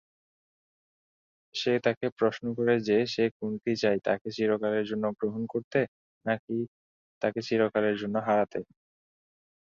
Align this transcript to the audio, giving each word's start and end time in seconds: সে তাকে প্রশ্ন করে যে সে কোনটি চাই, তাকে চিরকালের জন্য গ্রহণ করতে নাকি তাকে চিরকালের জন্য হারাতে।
সে 1.55 1.71
তাকে 1.85 2.05
প্রশ্ন 2.19 2.45
করে 2.57 2.73
যে 2.87 2.97
সে 3.07 3.23
কোনটি 3.37 3.71
চাই, 3.81 3.97
তাকে 4.07 4.27
চিরকালের 4.35 4.85
জন্য 4.91 5.05
গ্রহণ 5.19 5.43
করতে 5.53 5.79
নাকি 6.25 6.55
তাকে 7.21 7.39
চিরকালের 7.47 7.95
জন্য 8.01 8.15
হারাতে। 8.27 8.59